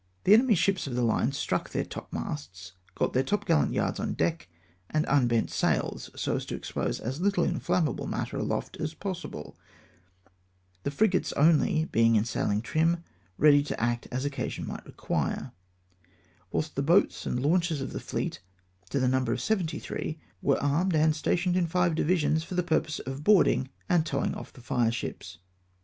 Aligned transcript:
The 0.23 0.33
enemy's 0.33 0.57
ships 0.57 0.87
of 0.87 0.95
the 0.95 1.03
line 1.03 1.31
struck 1.31 1.69
their 1.69 1.85
topmasts, 1.85 2.71
got 2.95 3.13
their 3.13 3.21
topgaUant 3.21 3.71
yards 3.71 3.99
on 3.99 4.13
deck, 4.15 4.49
and 4.89 5.05
unbent 5.05 5.51
sails, 5.51 6.09
so 6.15 6.37
as 6.37 6.45
to 6.47 6.55
expose 6.55 6.99
as 6.99 7.21
little 7.21 7.43
inflammable 7.43 8.07
matter 8.07 8.35
aloft 8.37 8.77
as 8.77 8.95
pos 8.95 9.21
sible; 9.21 9.53
the 10.81 10.89
frigates 10.89 11.33
only 11.33 11.85
being 11.85 12.15
left 12.15 12.35
in 12.35 12.41
saihng 12.41 12.63
trim, 12.63 13.03
ready 13.37 13.61
to 13.61 13.79
act 13.79 14.07
as 14.11 14.25
occasion 14.25 14.65
might 14.65 14.83
require; 14.87 15.51
whilst 16.51 16.75
the 16.75 16.81
boats 16.81 17.27
and 17.27 17.39
launches 17.39 17.79
of 17.79 17.93
the 17.93 17.99
fleet, 17.99 18.41
to 18.89 18.99
the 18.99 19.07
number 19.07 19.31
of 19.31 19.39
seventy 19.39 19.77
three, 19.77 20.17
were 20.41 20.57
armed 20.63 20.95
and 20.95 21.15
stationed 21.15 21.55
in 21.55 21.67
five 21.67 21.93
divisions 21.93 22.43
for 22.43 22.55
the 22.55 22.63
pur 22.63 22.79
pose 22.79 22.99
of 23.01 23.23
boarding 23.23 23.69
and 23.87 24.07
towing 24.07 24.33
off 24.33 24.51
the 24.51 24.61
fireships. 24.61 25.37